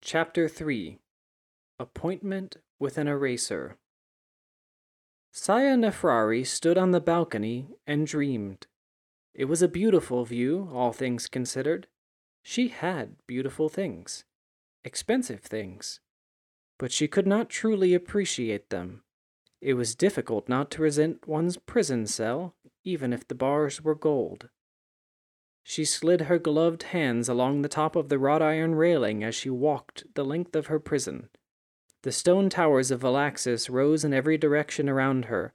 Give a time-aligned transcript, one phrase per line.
[0.00, 0.98] Chapter 3
[1.78, 3.76] Appointment with an Eraser.
[5.30, 8.66] Saya Nefrari stood on the balcony and dreamed.
[9.34, 11.86] It was a beautiful view, all things considered.
[12.42, 14.24] She had beautiful things,
[14.84, 16.00] expensive things,
[16.78, 19.02] but she could not truly appreciate them.
[19.60, 22.54] It was difficult not to resent one's prison cell,
[22.84, 24.48] even if the bars were gold.
[25.68, 29.50] She slid her gloved hands along the top of the wrought iron railing as she
[29.50, 31.28] walked the length of her prison.
[32.04, 35.52] The stone towers of Valaxis rose in every direction around her,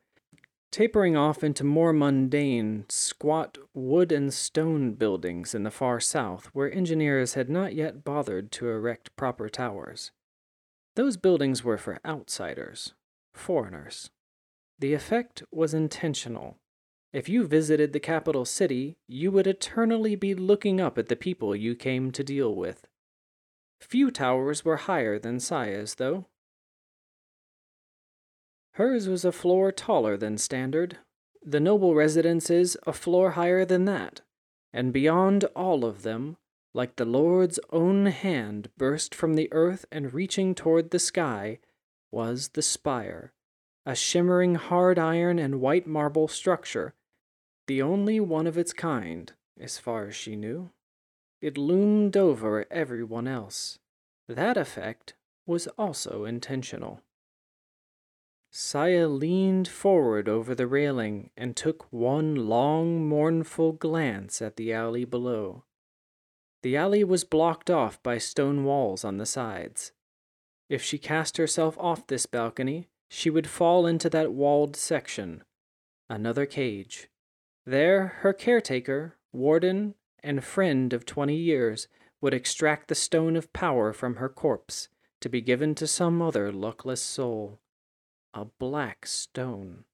[0.69, 6.71] tapering off into more mundane, squat wood and stone buildings in the far south, where
[6.71, 10.11] engineers had not yet bothered to erect proper towers.
[10.93, 12.93] Those buildings were for outsiders,
[13.33, 14.11] foreigners.
[14.77, 16.59] The effect was intentional.
[17.13, 21.55] If you visited the capital city, you would eternally be looking up at the people
[21.55, 22.87] you came to deal with.
[23.79, 26.25] Few towers were higher than Saya's, though.
[28.73, 30.97] Hers was a floor taller than standard,
[31.45, 34.21] the noble residences a floor higher than that,
[34.71, 36.37] and beyond all of them,
[36.73, 41.59] like the Lord's own hand burst from the earth and reaching toward the sky,
[42.09, 43.33] was the spire,
[43.85, 46.95] a shimmering hard iron and white marble structure,
[47.67, 50.71] the only one of its kind, as far as she knew.
[51.41, 53.79] It loomed over everyone else.
[54.27, 55.13] That effect
[55.45, 57.01] was also intentional.
[58.51, 65.05] Saya leaned forward over the railing and took one long, mournful glance at the alley
[65.05, 65.63] below.
[66.61, 69.91] The alley was blocked off by stone walls on the sides.
[70.69, 75.43] If she cast herself off this balcony, she would fall into that walled section.
[76.09, 77.09] Another cage.
[77.65, 81.87] There, her caretaker, warden, and friend of twenty years
[82.21, 84.89] would extract the stone of power from her corpse
[85.21, 87.59] to be given to some other luckless soul
[88.33, 89.85] a black stone,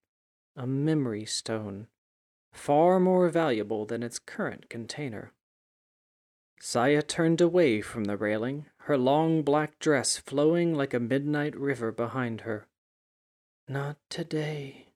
[0.56, 1.86] a memory stone,
[2.52, 5.32] far more valuable than its current container.
[6.58, 11.92] Saya turned away from the railing, her long black dress flowing like a midnight river
[11.92, 12.66] behind her.
[13.68, 14.89] Not today.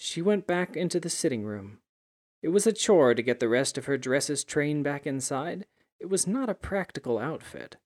[0.00, 1.80] She went back into the sitting room.
[2.40, 5.66] It was a chore to get the rest of her dresses train back inside.
[5.98, 7.76] It was not a practical outfit.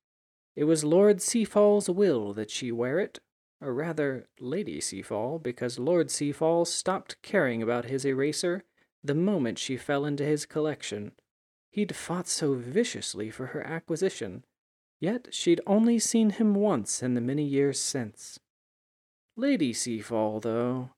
[0.54, 3.20] It was Lord Seafall's will that she wear it,
[3.62, 8.62] or rather Lady Seafall, because Lord Seafall stopped caring about his eraser
[9.02, 11.12] the moment she fell into his collection.
[11.70, 14.44] He'd fought so viciously for her acquisition,
[15.00, 18.38] yet she'd only seen him once in the many years since.
[19.34, 20.90] Lady Seafall, though,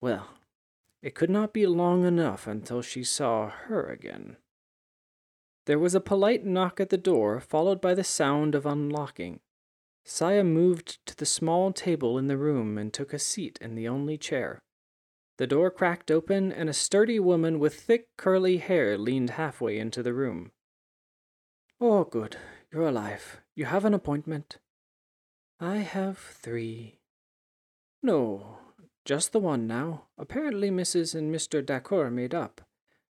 [0.00, 0.28] well,
[1.02, 4.36] it could not be long enough until she saw her again.
[5.66, 9.40] There was a polite knock at the door, followed by the sound of unlocking.
[10.04, 13.86] Saya moved to the small table in the room and took a seat in the
[13.86, 14.62] only chair.
[15.36, 20.02] The door cracked open, and a sturdy woman with thick curly hair leaned halfway into
[20.02, 20.50] the room.
[21.80, 22.36] Oh, good.
[22.72, 23.40] You're alive.
[23.54, 24.58] You have an appointment.
[25.60, 26.98] I have three.
[28.02, 28.58] No,
[29.08, 30.02] just the one now.
[30.18, 31.14] Apparently, Mrs.
[31.14, 31.64] and Mr.
[31.64, 32.60] Dacour made up.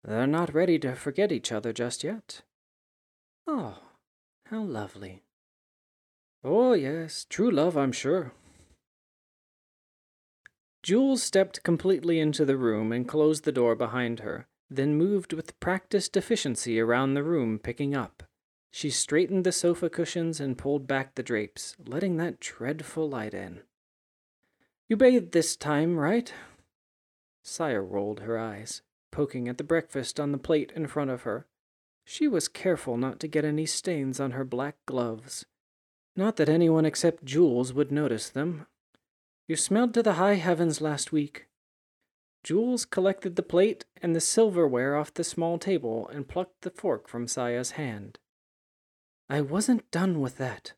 [0.06, 2.44] They're not ready to forget each other just yet.
[3.46, 3.78] Oh,
[4.46, 5.24] how lovely.
[6.46, 8.32] Oh, yes, true love, I'm sure.
[10.82, 15.60] Jules stepped completely into the room and closed the door behind her, then moved with
[15.60, 18.24] practiced efficiency around the room, picking up.
[18.72, 23.64] She straightened the sofa cushions and pulled back the drapes, letting that dreadful light in.
[24.92, 26.34] You bathed this time, right?
[27.46, 31.48] Saya rolled her eyes, poking at the breakfast on the plate in front of her.
[32.04, 35.46] She was careful not to get any stains on her black gloves.
[36.18, 38.68] Not that anyone except Jules would notice them.
[39.48, 41.48] You smelled to the high heavens last week.
[42.44, 47.08] Jules collected the plate and the silverware off the small table and plucked the fork
[47.08, 48.20] from Saya's hand.
[49.30, 50.74] I wasn't done with that.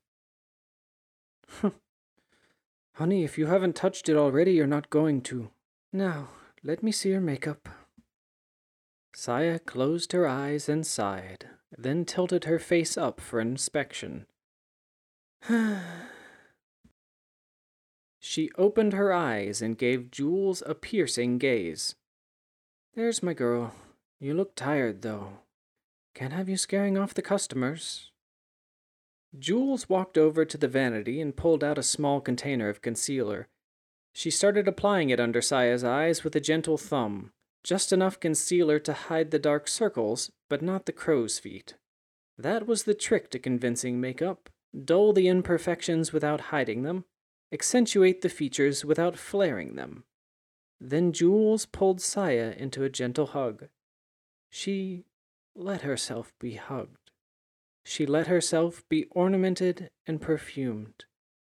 [2.98, 5.50] Honey, if you haven't touched it already, you're not going to.
[5.92, 6.30] Now,
[6.64, 7.68] let me see your makeup.
[9.16, 14.28] Saya closed her eyes and sighed, then tilted her face up for inspection.
[18.20, 21.96] she opened her eyes and gave Jules a piercing gaze.
[22.96, 23.74] There's my girl.
[24.20, 25.40] You look tired, though.
[26.14, 28.13] Can't have you scaring off the customers.
[29.38, 33.48] Jules walked over to the vanity and pulled out a small container of concealer.
[34.14, 37.32] She started applying it under Saya's eyes with a gentle thumb,
[37.64, 41.76] just enough concealer to hide the dark circles, but not the crow's feet.
[42.38, 44.50] That was the trick to convincing makeup
[44.86, 47.06] dull the imperfections without hiding them,
[47.52, 50.04] accentuate the features without flaring them.
[50.82, 53.68] Then Jules pulled Saya into a gentle hug.
[54.50, 55.06] She
[55.56, 57.03] let herself be hugged.
[57.86, 61.06] She let herself be ornamented and perfumed.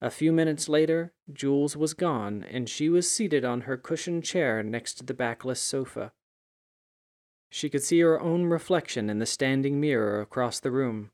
[0.01, 4.61] A few minutes later, Jules was gone, and she was seated on her cushioned chair
[4.61, 6.11] next to the backless sofa.
[7.49, 11.11] She could see her own reflection in the standing mirror across the room.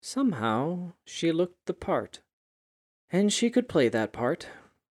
[0.00, 2.20] Somehow, she looked the part.
[3.10, 4.48] And she could play that part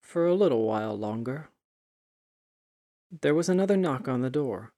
[0.01, 1.51] for a little while longer.
[3.21, 4.73] There was another knock on the door.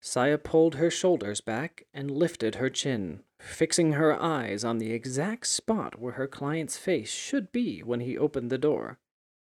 [0.00, 5.46] Saya pulled her shoulders back and lifted her chin, fixing her eyes on the exact
[5.46, 8.98] spot where her client's face should be when he opened the door.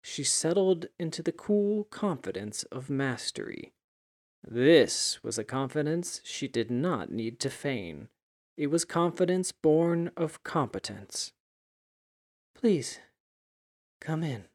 [0.01, 3.73] She settled into the cool confidence of mastery.
[4.47, 8.09] This was a confidence she did not need to feign.
[8.55, 11.33] It was confidence born of competence.
[12.53, 12.99] Please,
[13.99, 14.45] come in.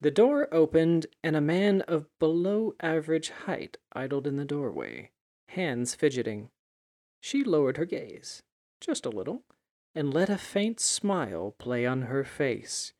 [0.00, 5.10] The door opened, and a man of below average height idled in the doorway,
[5.48, 6.50] hands fidgeting.
[7.20, 8.42] She lowered her gaze,
[8.80, 9.42] just a little,
[9.94, 12.94] and let a faint smile play on her face,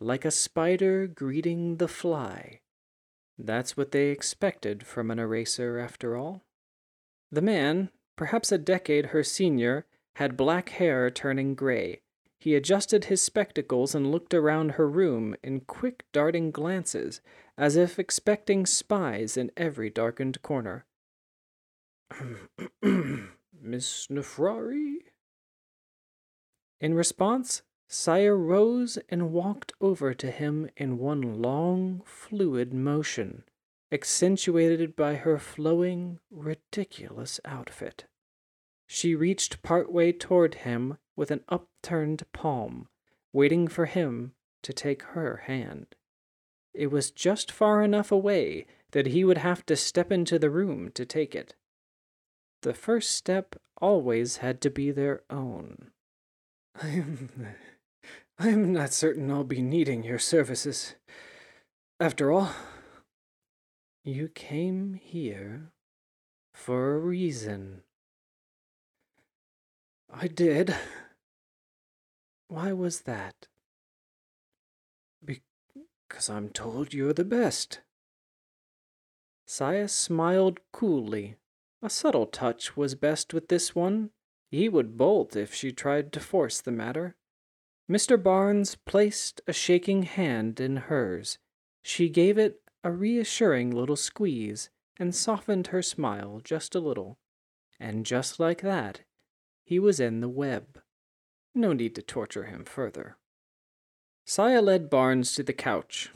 [0.00, 2.60] like a spider greeting the fly.
[3.38, 6.42] That's what they expected from an eraser, after all.
[7.30, 12.00] The man, perhaps a decade her senior, had black hair turning gray,
[12.38, 17.20] he adjusted his spectacles and looked around her room in quick darting glances,
[17.56, 20.84] as if expecting spies in every darkened corner.
[22.82, 24.96] Miss Nefrari?
[26.80, 33.44] In response, Saya rose and walked over to him in one long, fluid motion,
[33.92, 38.04] accentuated by her flowing, ridiculous outfit.
[38.86, 42.88] She reached partway toward him with an upturned palm,
[43.32, 44.32] waiting for him
[44.62, 45.86] to take her hand.
[46.74, 50.90] It was just far enough away that he would have to step into the room
[50.94, 51.54] to take it.
[52.62, 55.90] The first step always had to be their own.
[56.80, 57.30] I'm.
[58.38, 60.94] I'm not certain I'll be needing your services.
[61.98, 62.50] After all,
[64.04, 65.72] you came here
[66.52, 67.82] for a reason.
[70.12, 70.74] I did.
[72.48, 73.48] Why was that?
[75.24, 77.80] Because I'm told you're the best.
[79.44, 81.36] Saya smiled coolly.
[81.82, 84.10] A subtle touch was best with this one.
[84.50, 87.16] He would bolt if she tried to force the matter.
[87.90, 88.20] Mr.
[88.20, 91.38] Barnes placed a shaking hand in hers.
[91.82, 97.18] She gave it a reassuring little squeeze and softened her smile just a little.
[97.78, 99.02] And just like that,
[99.64, 100.80] he was in the web.
[101.56, 103.16] No need to torture him further.
[104.26, 106.10] Saya led Barnes to the couch.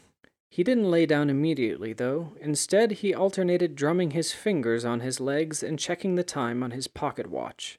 [0.51, 2.35] He didn't lay down immediately, though.
[2.39, 6.89] Instead, he alternated drumming his fingers on his legs and checking the time on his
[6.89, 7.79] pocket watch.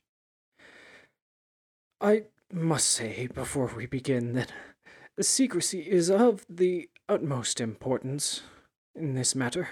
[2.02, 4.52] I must say before we begin that
[5.20, 8.42] secrecy is of the utmost importance
[8.96, 9.70] in this matter.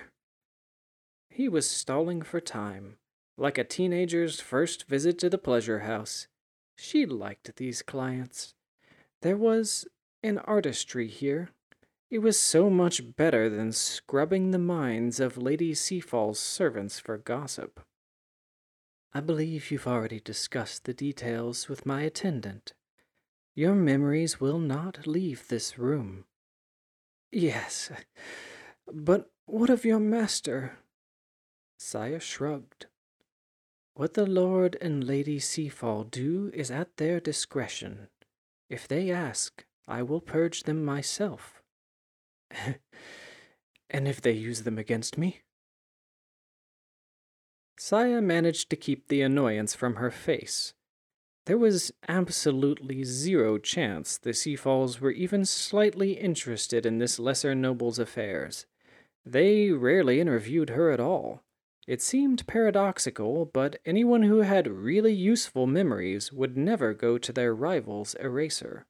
[1.31, 2.97] He was stalling for time,
[3.35, 6.27] like a teenager's first visit to the pleasure house.
[6.81, 8.53] She liked these clients.
[9.21, 9.85] There was
[10.23, 11.49] an artistry here.
[12.09, 17.81] It was so much better than scrubbing the minds of Lady Seafall's servants for gossip.
[19.13, 22.73] I believe you've already discussed the details with my attendant.
[23.55, 26.25] Your memories will not leave this room.
[27.29, 27.91] Yes,
[28.91, 30.77] but what of your master?
[31.77, 32.85] Saya shrugged.
[33.93, 38.07] What the Lord and Lady Seafall do is at their discretion.
[38.69, 41.61] If they ask, I will purge them myself.
[43.89, 45.41] and if they use them against me?
[47.77, 50.73] Saya managed to keep the annoyance from her face.
[51.45, 57.97] There was absolutely zero chance the Seafalls were even slightly interested in this lesser noble's
[57.97, 58.67] affairs.
[59.25, 61.41] They rarely interviewed her at all.
[61.89, 67.51] It seemed paradoxical, but anyone who had really useful memories would never go to their
[67.55, 68.85] rival's eraser.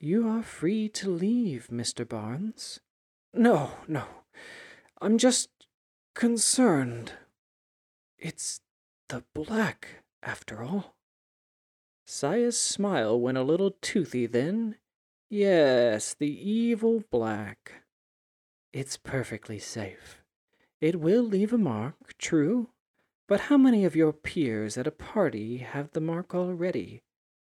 [0.00, 2.08] You are free to leave, Mr.
[2.08, 2.80] Barnes.
[3.34, 4.04] No, no.
[5.02, 5.50] I'm just
[6.14, 7.12] concerned.
[8.16, 8.62] It's
[9.10, 10.94] the black, after all.
[12.06, 14.76] Saya's smile went a little toothy then.
[15.28, 17.84] Yes, the evil black.
[18.72, 20.23] It's perfectly safe.
[20.84, 22.68] It will leave a mark, true,
[23.26, 27.00] But how many of your peers at a party have the mark already?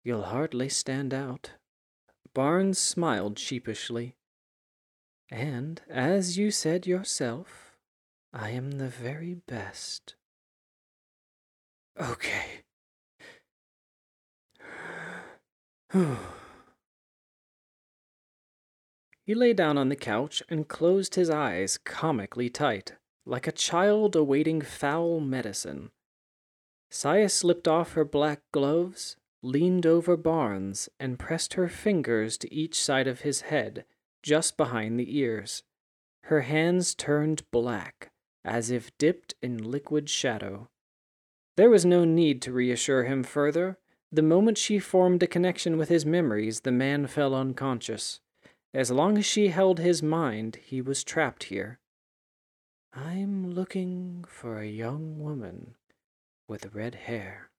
[0.05, 1.53] You'll hardly stand out.
[2.35, 4.17] Barnes smiled sheepishly.
[5.31, 7.73] And, as you said yourself,
[8.35, 10.15] I am the very best.
[11.99, 12.65] Okay.
[19.25, 22.93] he lay down on the couch and closed his eyes comically tight,
[23.25, 25.91] like a child awaiting foul medicine.
[26.91, 32.81] Saya slipped off her black gloves, leaned over Barnes, and pressed her fingers to each
[32.81, 33.85] side of his head,
[34.23, 35.63] just behind the ears.
[36.25, 38.11] Her hands turned black,
[38.45, 40.69] as if dipped in liquid shadow.
[41.57, 43.79] There was no need to reassure him further.
[44.11, 48.21] The moment she formed a connection with his memories, the man fell unconscious.
[48.75, 51.79] As long as she held his mind, he was trapped here.
[52.95, 55.77] I'm looking for a young woman
[56.47, 57.51] with red hair.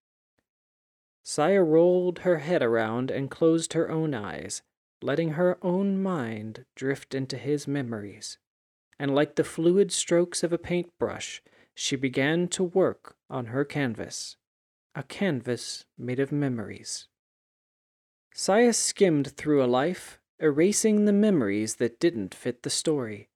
[1.24, 4.62] Saya rolled her head around and closed her own eyes,
[5.02, 8.38] letting her own mind drift into his memories.
[9.00, 11.42] And like the fluid strokes of a paintbrush,
[11.74, 14.38] she began to work on her canvas,
[14.94, 17.08] a canvas made of memories.
[18.36, 23.30] Saya skimmed through a life, erasing the memories that didn't fit the story.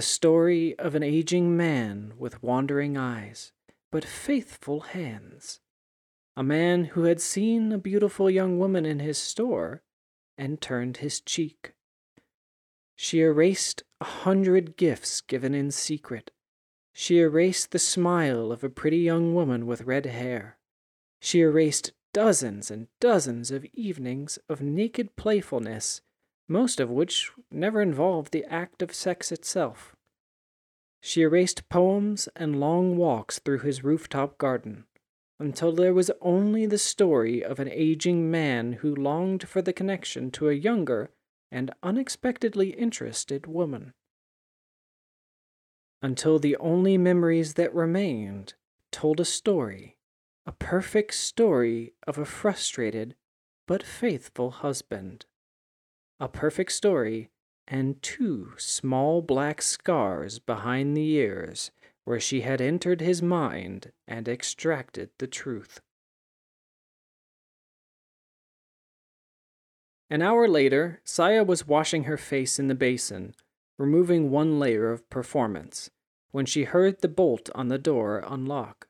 [0.00, 3.52] The story of an aging man with wandering eyes,
[3.90, 5.60] but faithful hands.
[6.34, 9.82] A man who had seen a beautiful young woman in his store
[10.38, 11.74] and turned his cheek.
[12.96, 16.30] She erased a hundred gifts given in secret
[16.94, 20.56] she erased the smile of a pretty young woman with red hair.
[21.20, 26.00] She erased dozens and dozens of evenings of naked playfulness,
[26.50, 29.94] most of which never involved the act of sex itself.
[31.00, 34.84] She erased poems and long walks through his rooftop garden,
[35.38, 40.30] until there was only the story of an aging man who longed for the connection
[40.32, 41.10] to a younger
[41.52, 43.94] and unexpectedly interested woman
[46.02, 48.54] until the only memories that remained
[48.90, 49.96] told a story,
[50.46, 53.14] a perfect story of a frustrated
[53.66, 55.26] but faithful husband.
[56.20, 57.30] A perfect story
[57.66, 61.70] and two small black scars behind the ears
[62.04, 65.80] where she had entered his mind and extracted the truth.
[70.08, 73.34] An hour later, Saya was washing her face in the basin
[73.80, 75.88] removing one layer of performance,
[76.32, 78.86] when she heard the bolt on the door unlock.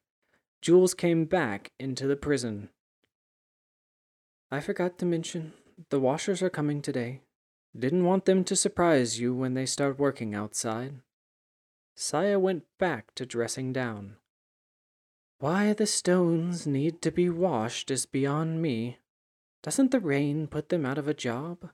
[0.60, 2.70] Jules came back into the prison.
[4.50, 5.52] I forgot to mention,
[5.88, 7.22] the washers are coming today.
[7.78, 11.00] Didn't want them to surprise you when they start working outside.
[11.94, 14.16] Saya went back to dressing down.
[15.38, 18.98] Why the stones need to be washed is beyond me.
[19.62, 21.70] Doesn't the rain put them out of a job?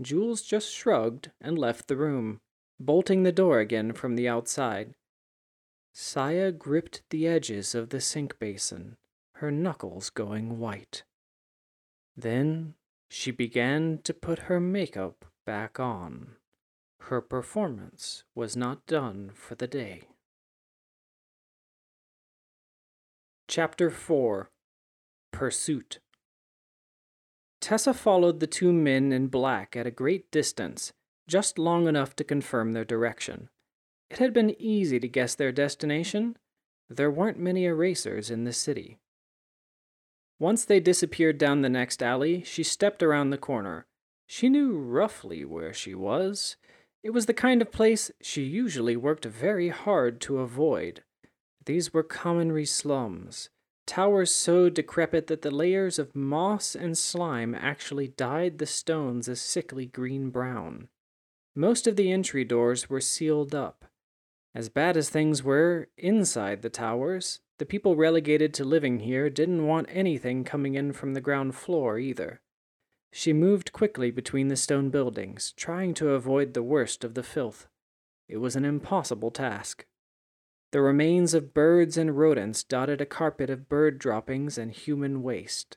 [0.00, 2.40] Jules just shrugged and left the room,
[2.80, 4.94] bolting the door again from the outside.
[5.92, 8.96] Saya gripped the edges of the sink basin,
[9.34, 11.04] her knuckles going white.
[12.16, 12.74] Then
[13.12, 16.28] she began to put her makeup back on.
[16.98, 20.04] Her performance was not done for the day.
[23.46, 24.48] Chapter 4
[25.30, 25.98] Pursuit
[27.60, 30.94] Tessa followed the two men in black at a great distance,
[31.28, 33.50] just long enough to confirm their direction.
[34.08, 36.38] It had been easy to guess their destination.
[36.88, 38.96] There weren't many erasers in the city.
[40.42, 43.86] Once they disappeared down the next alley, she stepped around the corner.
[44.26, 46.56] She knew roughly where she was.
[47.04, 51.04] It was the kind of place she usually worked very hard to avoid.
[51.64, 53.50] These were commonry slums,
[53.86, 59.36] Towers so decrepit that the layers of moss and slime actually dyed the stones a
[59.36, 60.88] sickly green brown.
[61.54, 63.84] Most of the entry doors were sealed up.
[64.56, 69.66] As bad as things were inside the towers, the people relegated to living here didn't
[69.66, 72.40] want anything coming in from the ground floor either.
[73.12, 77.68] She moved quickly between the stone buildings, trying to avoid the worst of the filth.
[78.28, 79.86] It was an impossible task.
[80.72, 85.76] The remains of birds and rodents dotted a carpet of bird droppings and human waste.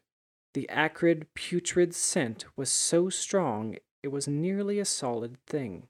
[0.53, 5.87] The acrid, putrid scent was so strong it was nearly a solid thing.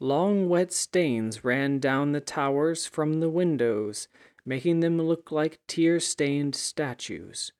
[0.00, 4.06] Long wet stains ran down the towers from the windows,
[4.46, 7.52] making them look like tear stained statues.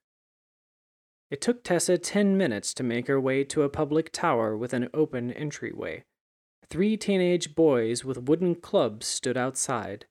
[1.31, 4.89] It took Tessa ten minutes to make her way to a public tower with an
[4.95, 6.05] open entryway.
[6.71, 10.07] Three teenage boys with wooden clubs stood outside.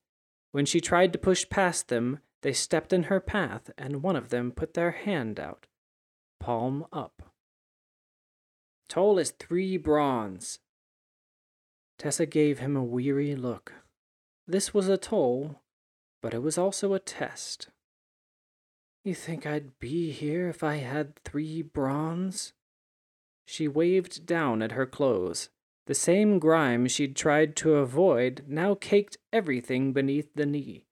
[0.52, 4.30] When she tried to push past them, they stepped in her path, and one of
[4.30, 5.66] them put their hand out,
[6.40, 7.34] palm up.
[8.90, 10.60] Toll is three bronze.
[11.98, 13.74] Tessa gave him a weary look.
[14.48, 15.62] This was a toll,
[16.22, 17.70] but it was also a test.
[19.04, 22.54] You think I'd be here if I had three bronze?
[23.46, 25.50] She waved down at her clothes.
[25.86, 30.86] The same grime she'd tried to avoid now caked everything beneath the knee.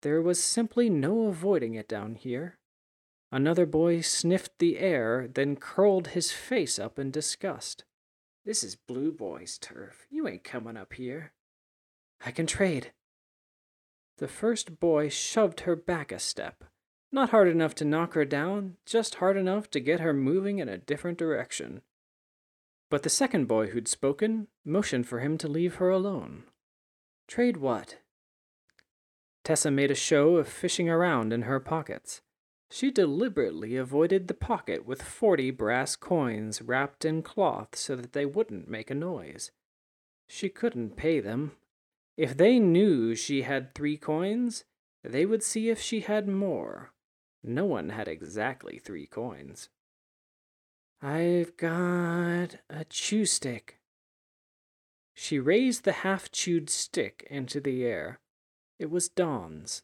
[0.00, 2.58] There was simply no avoiding it down here.
[3.30, 7.84] Another boy sniffed the air, then curled his face up in disgust.
[8.44, 10.06] This is Blue Boy's turf.
[10.10, 11.32] You ain't coming up here.
[12.26, 12.90] I can trade.
[14.18, 16.64] The first boy shoved her back a step.
[17.12, 20.68] Not hard enough to knock her down, just hard enough to get her moving in
[20.68, 21.82] a different direction.
[22.90, 26.42] But the second boy who'd spoken motioned for him to leave her alone.
[27.28, 27.98] Trade what?
[29.44, 32.22] Tessa made a show of fishing around in her pockets.
[32.72, 38.24] She deliberately avoided the pocket with forty brass coins wrapped in cloth so that they
[38.24, 39.50] wouldn't make a noise.
[40.26, 41.52] She couldn't pay them.
[42.16, 44.64] If they knew she had three coins,
[45.04, 46.94] they would see if she had more.
[47.44, 49.68] No one had exactly three coins.
[51.02, 53.80] I've got a chew stick.
[55.12, 58.20] She raised the half chewed stick into the air.
[58.78, 59.82] It was Don's.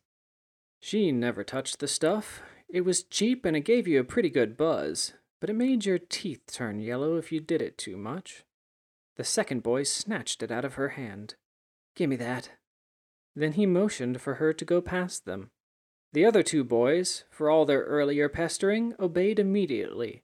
[0.80, 2.40] She never touched the stuff.
[2.68, 5.98] It was cheap and it gave you a pretty good buzz, but it made your
[5.98, 8.44] teeth turn yellow if you did it too much.
[9.16, 11.34] The second boy snatched it out of her hand.
[11.96, 12.50] Gimme that.
[13.34, 15.50] Then he motioned for her to go past them.
[16.12, 20.22] The other two boys, for all their earlier pestering, obeyed immediately.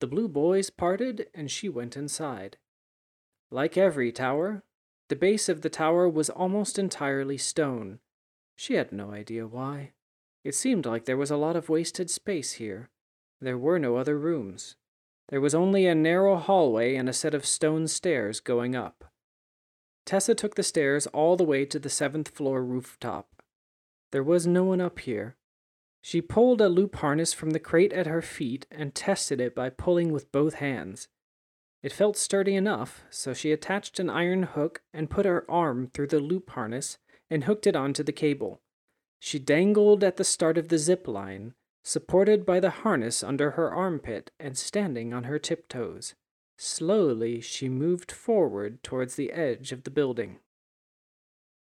[0.00, 2.56] The blue boys parted, and she went inside.
[3.50, 4.64] Like every tower,
[5.08, 8.00] the base of the tower was almost entirely stone.
[8.56, 9.92] She had no idea why.
[10.44, 12.90] It seemed like there was a lot of wasted space here.
[13.40, 14.76] There were no other rooms.
[15.28, 19.04] There was only a narrow hallway and a set of stone stairs going up.
[20.04, 23.42] Tessa took the stairs all the way to the seventh floor rooftop.
[24.10, 25.36] There was no one up here,
[26.04, 29.70] she pulled a loop harness from the crate at her feet and tested it by
[29.70, 31.06] pulling with both hands.
[31.80, 36.08] It felt sturdy enough, so she attached an iron hook and put her arm through
[36.08, 36.98] the loop harness
[37.30, 38.60] and hooked it onto the cable.
[39.24, 41.54] She dangled at the start of the zip line,
[41.84, 46.16] supported by the harness under her armpit and standing on her tiptoes.
[46.58, 50.40] Slowly, she moved forward towards the edge of the building.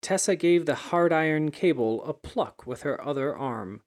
[0.01, 3.83] Tessa gave the hard iron cable a pluck with her other arm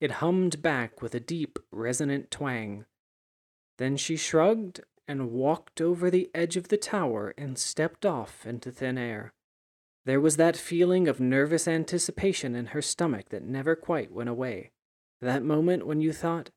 [0.00, 2.86] it hummed back with a deep, resonant twang.
[3.76, 8.70] Then she shrugged and walked over the edge of the tower and stepped off into
[8.70, 9.34] thin air.
[10.08, 14.70] There was that feeling of nervous anticipation in her stomach that never quite went away.
[15.20, 16.48] That moment when you thought,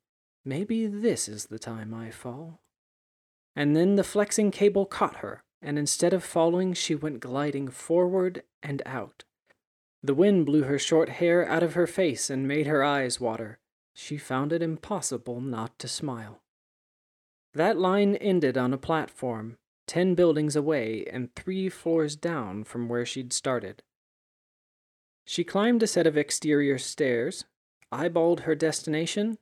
[0.45, 2.61] maybe this is the time I fall.
[3.53, 8.43] And then the flexing cable caught her, and instead of falling, she went gliding forward
[8.63, 9.25] and out.
[10.01, 13.59] The wind blew her short hair out of her face and made her eyes water.
[13.93, 16.41] She found it impossible not to smile.
[17.53, 19.57] That line ended on a platform,
[19.91, 23.83] ten buildings away and three floors down from where she'd started.
[25.25, 27.43] She climbed a set of exterior stairs,
[27.91, 29.37] eyeballed her destination,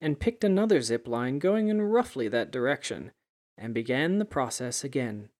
[0.00, 3.10] and picked another zip line going in roughly that direction,
[3.56, 5.30] and began the process again.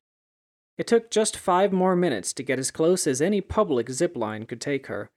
[0.77, 4.45] It took just five more minutes to get as close as any public zip line
[4.45, 5.09] could take her.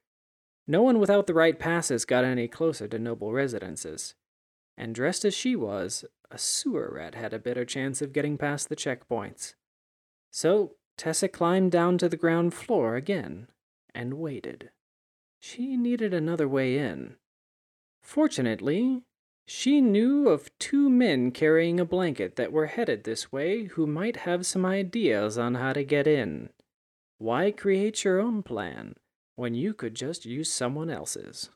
[0.67, 4.13] No one without the right passes got any closer to noble residences.
[4.77, 8.69] And dressed as she was, a sewer rat had a better chance of getting past
[8.69, 9.53] the checkpoints.
[10.31, 13.47] So Tessa climbed down to the ground floor again
[13.93, 14.69] and waited.
[15.39, 17.15] She needed another way in.
[18.01, 19.03] Fortunately,
[19.45, 24.17] she knew of two men carrying a blanket that were headed this way who might
[24.17, 26.49] have some ideas on how to get in.
[27.17, 28.95] Why create your own plan
[29.35, 31.49] when you could just use someone else's?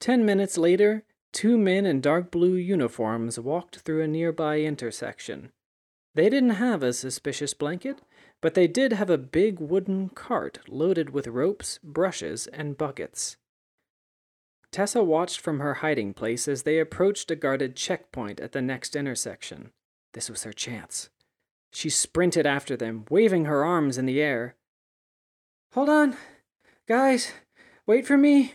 [0.00, 5.50] Ten minutes later, two men in dark blue uniforms walked through a nearby intersection.
[6.14, 8.02] They didn't have a suspicious blanket,
[8.40, 13.36] but they did have a big wooden cart loaded with ropes, brushes, and buckets.
[14.70, 18.96] Tessa watched from her hiding place as they approached a guarded checkpoint at the next
[18.96, 19.70] intersection.
[20.14, 21.10] This was her chance.
[21.72, 24.56] She sprinted after them, waving her arms in the air.
[25.72, 26.16] Hold on!
[26.86, 27.32] Guys,
[27.86, 28.54] wait for me!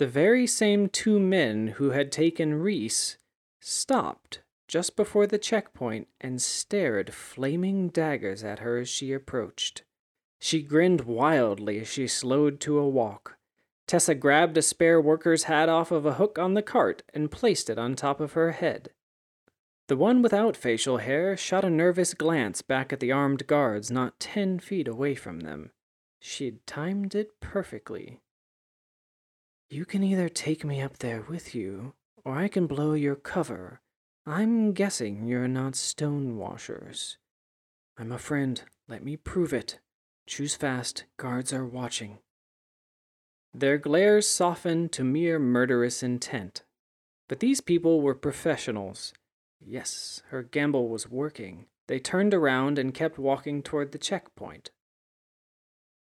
[0.00, 3.18] The very same two men who had taken Reese
[3.60, 9.82] stopped just before the checkpoint and stared flaming daggers at her as she approached.
[10.38, 13.36] She grinned wildly as she slowed to a walk.
[13.86, 17.68] Tessa grabbed a spare worker's hat off of a hook on the cart and placed
[17.68, 18.88] it on top of her head.
[19.88, 24.18] The one without facial hair shot a nervous glance back at the armed guards not
[24.18, 25.72] ten feet away from them.
[26.20, 28.20] She'd timed it perfectly.
[29.72, 33.80] You can either take me up there with you, or I can blow your cover.
[34.26, 37.18] I'm guessing you're not stonewashers.
[37.96, 38.60] I'm a friend.
[38.88, 39.78] Let me prove it.
[40.26, 41.04] Choose fast.
[41.18, 42.18] Guards are watching.
[43.54, 46.64] Their glares softened to mere murderous intent.
[47.28, 49.12] But these people were professionals.
[49.60, 51.66] Yes, her gamble was working.
[51.86, 54.72] They turned around and kept walking toward the checkpoint.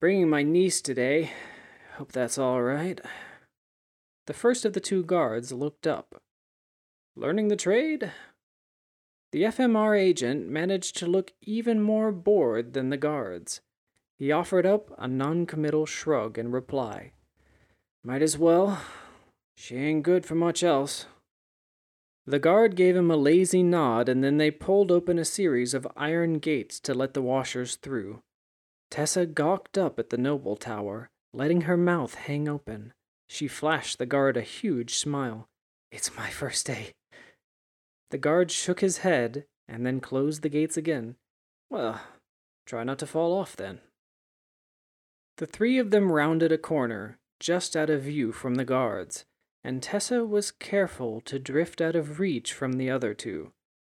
[0.00, 1.32] Bringing my niece today.
[1.96, 2.98] Hope that's all right.
[4.26, 6.22] The first of the two guards looked up.
[7.16, 8.12] Learning the trade?
[9.32, 13.60] The FMR agent managed to look even more bored than the guards.
[14.18, 17.12] He offered up a noncommittal shrug in reply.
[18.04, 18.80] Might as well.
[19.56, 21.06] She ain't good for much else.
[22.24, 25.88] The guard gave him a lazy nod, and then they pulled open a series of
[25.96, 28.22] iron gates to let the washers through.
[28.90, 32.92] Tessa gawked up at the noble tower, letting her mouth hang open.
[33.32, 35.48] She flashed the guard a huge smile.
[35.90, 36.92] It's my first day.
[38.10, 41.16] The guard shook his head and then closed the gates again.
[41.70, 41.98] Well,
[42.66, 43.80] try not to fall off then.
[45.38, 49.24] The three of them rounded a corner, just out of view from the guards,
[49.64, 53.52] and Tessa was careful to drift out of reach from the other two.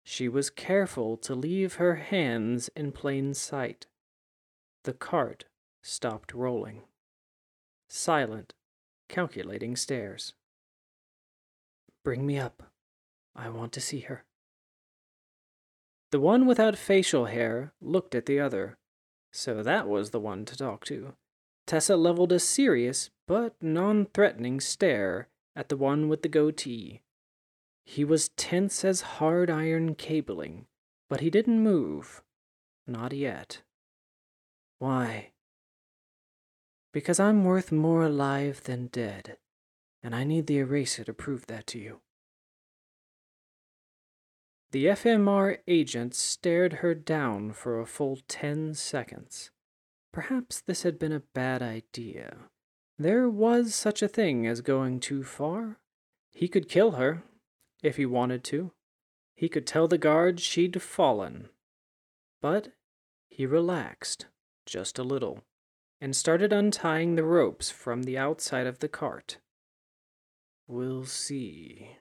[0.03, 3.87] She was careful to leave her hands in plain sight.
[4.83, 5.45] The cart
[5.81, 6.83] stopped rolling.
[7.89, 8.53] Silent,
[9.13, 10.33] calculating stares.
[12.03, 12.63] Bring me up.
[13.35, 14.23] I want to see her.
[16.09, 18.79] The one without facial hair looked at the other.
[19.31, 21.13] So that was the one to talk to.
[21.67, 27.01] Tessa leveled a serious but non threatening stare at the one with the goatee.
[27.85, 30.65] He was tense as hard iron cabling,
[31.07, 32.23] but he didn't move.
[32.87, 33.61] Not yet.
[34.79, 35.32] Why?
[36.93, 39.37] Because I'm worth more alive than dead,
[40.01, 41.99] and I need the eraser to prove that to you.
[44.71, 49.51] The FMR agent stared her down for a full ten seconds.
[50.11, 52.35] Perhaps this had been a bad idea.
[52.99, 55.79] There was such a thing as going too far.
[56.31, 57.23] He could kill her,
[57.81, 58.71] if he wanted to.
[59.35, 61.49] He could tell the guards she'd fallen.
[62.39, 62.69] But
[63.29, 64.27] he relaxed,
[64.65, 65.43] just a little,
[66.01, 69.37] and started untying the ropes from the outside of the cart.
[70.67, 71.97] We'll see.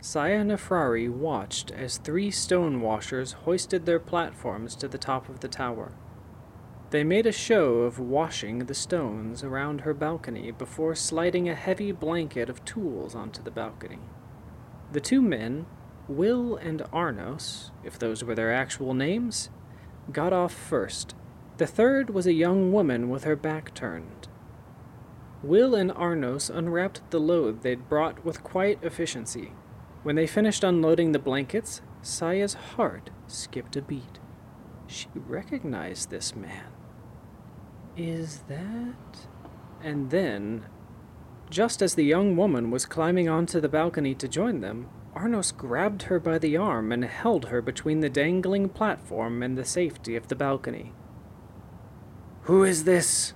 [0.00, 5.48] Saya Nefrari watched as three stone washers hoisted their platforms to the top of the
[5.48, 5.92] tower.
[6.90, 11.92] They made a show of washing the stones around her balcony before sliding a heavy
[11.92, 13.98] blanket of tools onto the balcony.
[14.92, 15.66] The two men,
[16.08, 19.50] Will and Arnos, if those were their actual names,
[20.12, 21.14] got off first.
[21.58, 24.28] The third was a young woman with her back turned.
[25.42, 29.52] Will and Arnos unwrapped the load they'd brought with quiet efficiency.
[30.04, 34.20] When they finished unloading the blankets, Saya's heart skipped a beat.
[34.86, 36.70] She recognized this man.
[37.96, 39.26] Is that?
[39.82, 40.66] And then,
[41.50, 46.02] just as the young woman was climbing onto the balcony to join them, Arnos grabbed
[46.02, 50.28] her by the arm and held her between the dangling platform and the safety of
[50.28, 50.92] the balcony.
[52.48, 53.34] Who is this?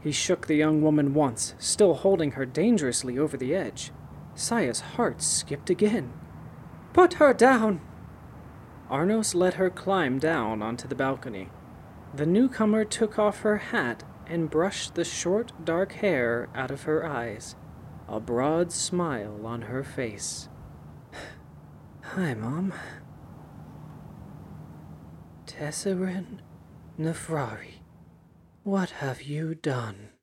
[0.00, 3.92] He shook the young woman once, still holding her dangerously over the edge.
[4.34, 6.12] Saya's heart skipped again.
[6.92, 7.80] Put her down!
[8.90, 11.50] Arnos let her climb down onto the balcony.
[12.12, 17.06] The newcomer took off her hat and brushed the short, dark hair out of her
[17.06, 17.54] eyes,
[18.08, 20.48] a broad smile on her face.
[22.02, 22.74] Hi, Mom.
[25.46, 26.40] Tesserine
[26.98, 27.85] Nefrari,
[28.66, 30.15] what have you done?